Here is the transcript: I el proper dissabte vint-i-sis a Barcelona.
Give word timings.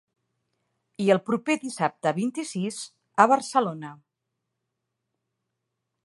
I 1.03 1.09
el 1.15 1.19
proper 1.25 1.57
dissabte 1.65 2.13
vint-i-sis 2.19 2.79
a 3.25 3.27
Barcelona. 3.33 3.91